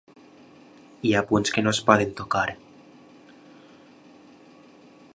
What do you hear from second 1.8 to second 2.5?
poden tocar.